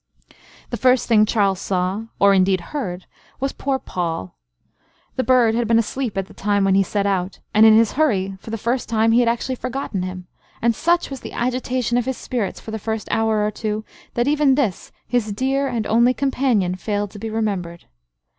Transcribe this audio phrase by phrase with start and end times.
[0.71, 3.05] The first thing Charles saw, or indeed heard,
[3.39, 4.33] was poor Poll.
[5.15, 7.91] The bird had been asleep at the time when he set out, and in his
[7.91, 10.25] hurry, for the first time, he had actually forgotten him;
[10.59, 13.85] and such was the agitation of his spirits for the first hour or two,
[14.15, 17.85] that even this, his dear and only companion, failed to be remembered.